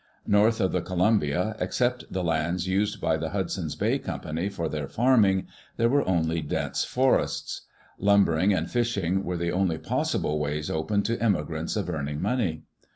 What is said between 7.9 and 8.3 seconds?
Lum